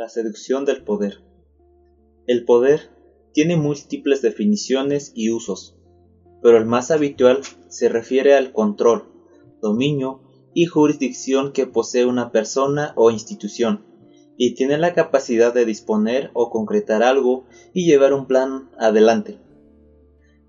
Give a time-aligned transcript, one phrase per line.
[0.00, 1.22] La seducción del poder.
[2.26, 2.88] El poder
[3.34, 5.76] tiene múltiples definiciones y usos,
[6.42, 9.12] pero el más habitual se refiere al control,
[9.60, 10.22] dominio
[10.54, 13.84] y jurisdicción que posee una persona o institución,
[14.38, 17.44] y tiene la capacidad de disponer o concretar algo
[17.74, 19.38] y llevar un plan adelante.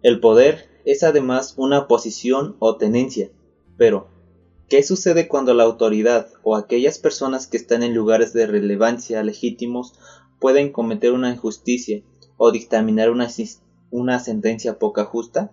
[0.02, 3.30] El poder es además una posición o tenencia,
[3.76, 4.11] pero
[4.72, 10.00] ¿Qué sucede cuando la autoridad o aquellas personas que están en lugares de relevancia legítimos
[10.40, 12.02] pueden cometer una injusticia
[12.38, 15.52] o dictaminar una, sentencia poca justa?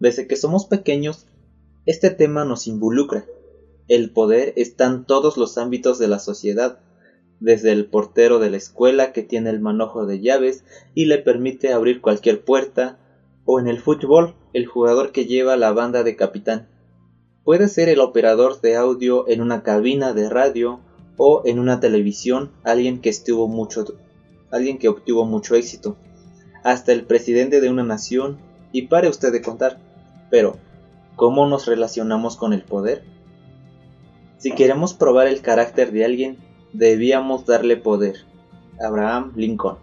[0.00, 1.24] Desde que somos pequeños,
[1.86, 3.24] este tema nos involucra.
[3.88, 6.80] El poder está en todos los ámbitos de la sociedad,
[7.40, 10.62] desde el portero de la escuela que tiene el manojo de llaves
[10.94, 12.98] y le permite abrir cualquier puerta,
[13.46, 16.75] o en el fútbol, el jugador que lleva la banda de capitán.
[17.46, 20.80] Puede ser el operador de audio en una cabina de radio
[21.16, 23.84] o en una televisión alguien que estuvo mucho
[24.50, 25.96] alguien que obtuvo mucho éxito,
[26.64, 28.38] hasta el presidente de una nación
[28.72, 29.78] y pare usted de contar.
[30.28, 30.56] Pero,
[31.14, 33.04] ¿cómo nos relacionamos con el poder?
[34.38, 36.38] Si queremos probar el carácter de alguien,
[36.72, 38.24] debíamos darle poder.
[38.80, 39.76] Abraham Lincoln.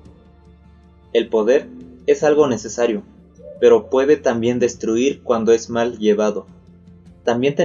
[1.13, 1.69] El poder
[2.07, 3.03] es algo necesario,
[3.61, 6.45] pero puede también destruir cuando es mal llevado.
[7.23, 7.55] También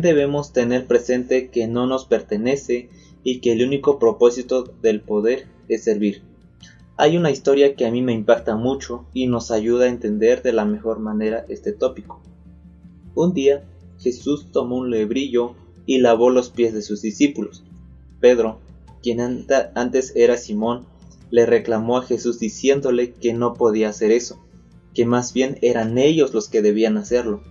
[0.00, 2.88] debemos tener presente que no nos pertenece
[3.22, 6.22] y que el único propósito del poder es servir.
[6.96, 10.52] Hay una historia que a mí me impacta mucho y nos ayuda a entender de
[10.52, 12.20] la mejor manera este tópico.
[13.14, 13.64] Un día
[13.98, 15.54] Jesús tomó un lebrillo
[15.86, 17.64] y lavó los pies de sus discípulos.
[18.20, 18.60] Pedro,
[19.02, 20.86] quien antes era Simón,
[21.30, 24.38] le reclamó a Jesús diciéndole que no podía hacer eso,
[24.94, 27.42] que más bien eran ellos los que debían hacerlo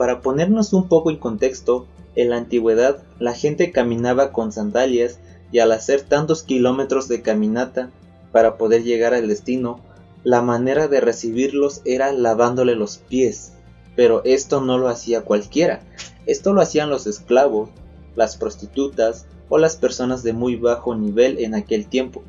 [0.00, 5.18] para ponernos un poco en contexto, en la antigüedad la gente caminaba con sandalias
[5.52, 7.90] y al hacer tantos kilómetros de caminata
[8.32, 9.78] para poder llegar al destino,
[10.24, 13.52] la manera de recibirlos era lavándole los pies.
[13.94, 15.82] Pero esto no lo hacía cualquiera,
[16.24, 17.68] esto lo hacían los esclavos,
[18.16, 22.22] las prostitutas o las personas de muy bajo nivel en aquel tiempo.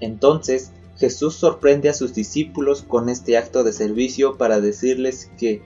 [0.00, 5.62] Entonces, Jesús sorprende a sus discípulos con este acto de servicio para decirles que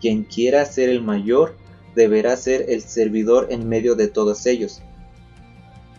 [0.00, 1.56] quien quiera ser el mayor
[1.94, 4.82] deberá ser el servidor en medio de todos ellos.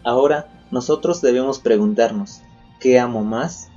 [0.04, 2.42] Ahora nosotros debemos preguntarnos,
[2.80, 3.70] ¿qué amo más?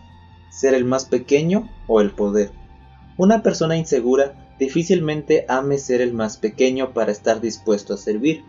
[0.50, 2.50] ¿Ser el más pequeño o el poder?
[3.16, 8.44] Una persona insegura difícilmente ame ser el más pequeño para estar dispuesto a servir,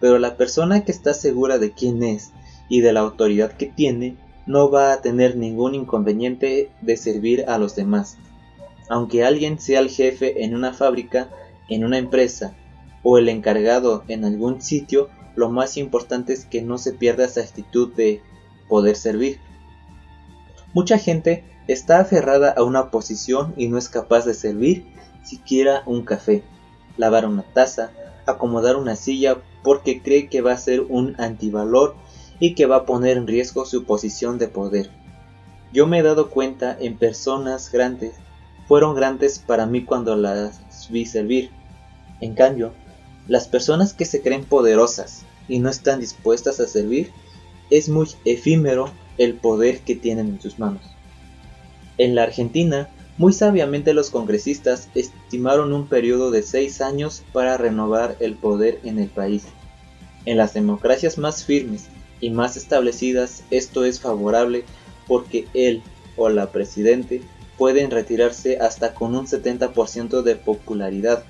[0.00, 2.32] pero la persona que está segura de quién es
[2.68, 4.16] y de la autoridad que tiene
[4.46, 8.18] no va a tener ningún inconveniente de servir a los demás
[8.88, 11.30] aunque alguien sea el jefe en una fábrica,
[11.68, 12.54] en una empresa
[13.02, 17.40] o el encargado en algún sitio, lo más importante es que no se pierda esa
[17.40, 18.22] actitud de
[18.68, 19.38] poder servir.
[20.72, 24.86] Mucha gente está aferrada a una posición y no es capaz de servir
[25.24, 26.42] siquiera un café,
[26.96, 27.90] lavar una taza,
[28.26, 31.96] acomodar una silla porque cree que va a ser un antivalor
[32.38, 34.90] y que va a poner en riesgo su posición de poder.
[35.72, 38.14] Yo me he dado cuenta en personas grandes
[38.66, 40.60] fueron grandes para mí cuando las
[40.90, 41.50] vi servir.
[42.20, 42.72] En cambio,
[43.28, 47.10] las personas que se creen poderosas y no están dispuestas a servir,
[47.70, 50.82] es muy efímero el poder que tienen en sus manos.
[51.98, 52.88] En la Argentina,
[53.18, 58.98] muy sabiamente los congresistas estimaron un periodo de seis años para renovar el poder en
[58.98, 59.44] el país.
[60.26, 61.86] En las democracias más firmes
[62.20, 64.64] y más establecidas esto es favorable
[65.06, 65.82] porque él
[66.16, 67.22] o la presidente
[67.58, 71.24] pueden retirarse hasta con un 70% de popularidad.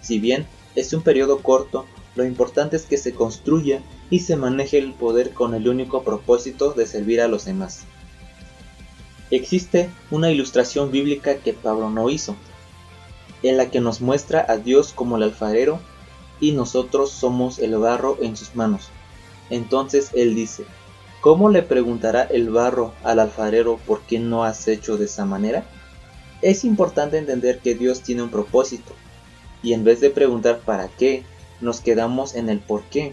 [0.00, 4.78] Si bien es un periodo corto, lo importante es que se construya y se maneje
[4.78, 7.84] el poder con el único propósito de servir a los demás.
[9.30, 12.34] Existe una ilustración bíblica que Pablo no hizo,
[13.42, 15.80] en la que nos muestra a Dios como el alfarero
[16.40, 18.88] y nosotros somos el barro en sus manos.
[19.48, 20.64] Entonces él dice,
[21.20, 25.64] ¿Cómo le preguntará el barro al alfarero por qué no has hecho de esa manera?
[26.40, 28.94] Es importante entender que Dios tiene un propósito,
[29.62, 31.24] y en vez de preguntar para qué,
[31.60, 33.12] nos quedamos en el por qué.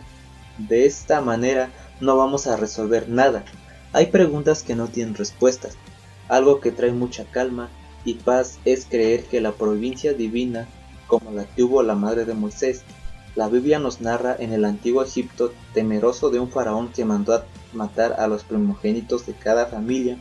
[0.58, 1.70] De esta manera
[2.00, 3.44] no vamos a resolver nada.
[3.92, 5.76] Hay preguntas que no tienen respuestas.
[6.30, 7.70] Algo que trae mucha calma
[8.06, 10.66] y paz es creer que la provincia divina,
[11.08, 12.84] como la tuvo la madre de Moisés,
[13.38, 17.46] la Biblia nos narra en el antiguo Egipto temeroso de un faraón que mandó a
[17.72, 20.18] matar a los primogénitos de cada familia.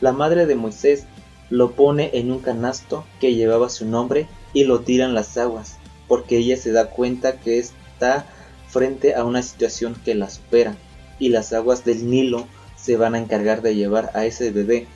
[0.00, 1.04] La madre de Moisés
[1.50, 5.76] lo pone en un canasto que llevaba su nombre y lo tira en las aguas,
[6.08, 8.24] porque ella se da cuenta que está
[8.66, 10.74] frente a una situación que la supera
[11.18, 12.46] y las aguas del Nilo
[12.76, 14.86] se van a encargar de llevar a ese bebé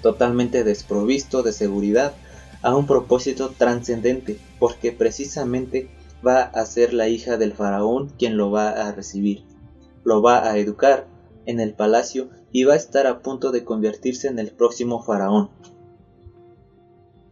[0.00, 2.14] totalmente desprovisto de seguridad
[2.62, 5.90] a un propósito trascendente, porque precisamente
[6.26, 9.44] va a ser la hija del faraón quien lo va a recibir.
[10.04, 11.06] Lo va a educar
[11.46, 15.50] en el palacio y va a estar a punto de convertirse en el próximo faraón.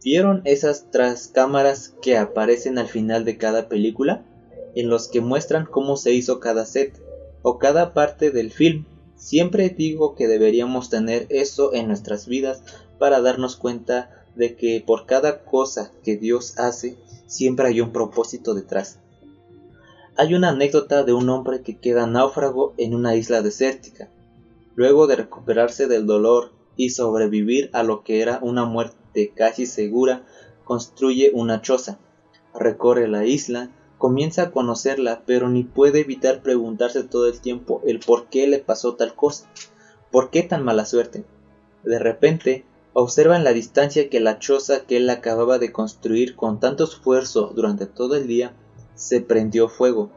[0.03, 0.87] ¿Vieron esas
[1.31, 4.25] cámaras que aparecen al final de cada película?
[4.73, 6.99] En los que muestran cómo se hizo cada set
[7.43, 8.85] o cada parte del film.
[9.15, 12.63] Siempre digo que deberíamos tener eso en nuestras vidas
[12.97, 16.97] para darnos cuenta de que por cada cosa que Dios hace,
[17.27, 18.99] siempre hay un propósito detrás.
[20.17, 24.09] Hay una anécdota de un hombre que queda náufrago en una isla desértica.
[24.75, 30.25] Luego de recuperarse del dolor y sobrevivir a lo que era una muerte casi segura,
[30.63, 31.99] construye una choza.
[32.53, 37.99] Recorre la isla, comienza a conocerla, pero ni puede evitar preguntarse todo el tiempo el
[37.99, 39.49] por qué le pasó tal cosa.
[40.11, 41.23] ¿Por qué tan mala suerte?
[41.83, 46.59] De repente Observa en la distancia que la choza que él acababa de construir con
[46.59, 48.53] tanto esfuerzo durante todo el día
[48.95, 50.09] se prendió fuego.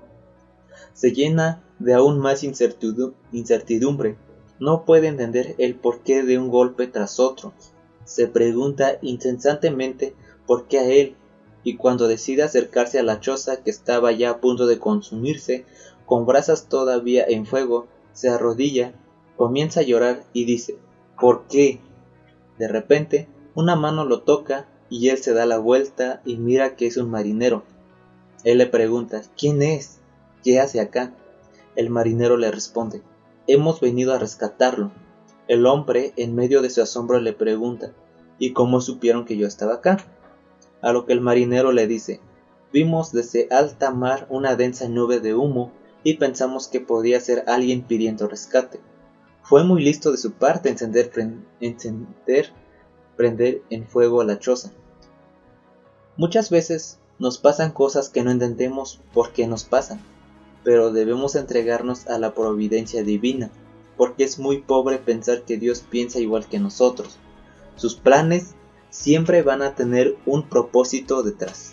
[0.92, 4.16] Se llena de aún más incertidumbre.
[4.58, 7.52] No puede entender el porqué de un golpe tras otro.
[8.04, 10.14] Se pregunta incesantemente
[10.46, 11.16] por qué a él,
[11.62, 15.64] y cuando decide acercarse a la choza que estaba ya a punto de consumirse,
[16.06, 18.92] con brasas todavía en fuego, se arrodilla,
[19.36, 20.76] comienza a llorar y dice
[21.18, 21.80] ¿Por qué?
[22.58, 26.86] De repente, una mano lo toca y él se da la vuelta y mira que
[26.86, 27.64] es un marinero.
[28.44, 30.00] Él le pregunta, ¿quién es?
[30.42, 31.14] ¿Qué hace acá?
[31.76, 33.02] El marinero le responde,
[33.46, 34.92] hemos venido a rescatarlo.
[35.48, 37.92] El hombre, en medio de su asombro, le pregunta,
[38.38, 39.98] ¿y cómo supieron que yo estaba acá?
[40.80, 42.20] A lo que el marinero le dice,
[42.72, 45.72] vimos desde alta mar una densa nube de humo
[46.02, 48.80] y pensamos que podía ser alguien pidiendo rescate.
[49.44, 51.12] Fue muy listo de su parte encender,
[51.60, 52.52] encender,
[53.16, 54.72] prender en fuego la choza.
[56.16, 60.00] Muchas veces nos pasan cosas que no entendemos por qué nos pasan,
[60.64, 63.50] pero debemos entregarnos a la providencia divina,
[63.98, 67.18] porque es muy pobre pensar que Dios piensa igual que nosotros.
[67.76, 68.54] Sus planes
[68.88, 71.72] siempre van a tener un propósito detrás.